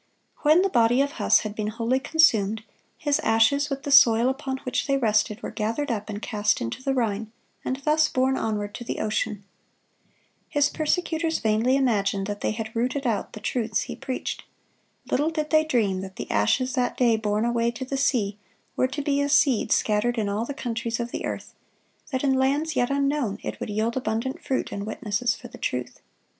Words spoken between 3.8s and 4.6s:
the soil upon